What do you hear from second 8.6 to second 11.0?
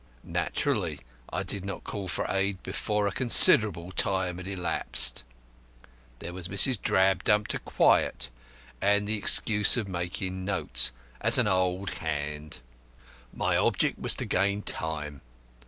and the excuse of making notes